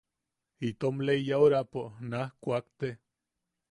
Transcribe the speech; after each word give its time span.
Itom 0.69 0.95
lei 1.05 1.19
yaʼuraapo 1.29 1.81
naj 2.09 2.29
kuakte. 2.41 2.87